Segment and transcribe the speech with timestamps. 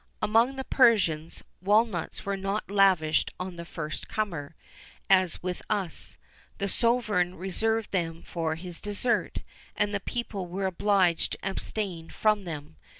[0.23, 4.55] [XIV 12] Among the Persians, walnuts were not lavished on the first comer,
[5.11, 6.17] as with us;
[6.57, 9.41] the sovereign reserved them for his dessert,
[9.75, 12.77] and the people were obliged to abstain from them.